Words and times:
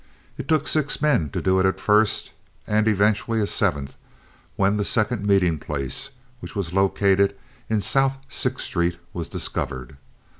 It 0.35 0.47
took 0.47 0.67
six 0.67 0.99
men 0.99 1.29
to 1.29 1.43
do 1.43 1.59
it 1.59 1.65
at 1.67 1.79
first, 1.79 2.31
and 2.65 2.87
eventually 2.87 3.39
a 3.39 3.45
seventh, 3.45 3.95
when 4.55 4.77
the 4.77 4.83
second 4.83 5.27
meeting 5.27 5.59
place, 5.59 6.09
which 6.39 6.55
was 6.55 6.73
located 6.73 7.35
in 7.69 7.81
South 7.81 8.17
Sixth 8.27 8.65
Street, 8.65 8.97
was 9.13 9.29
discovered. 9.29 9.97